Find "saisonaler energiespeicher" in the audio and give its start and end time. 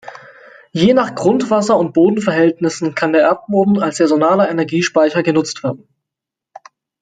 3.97-5.21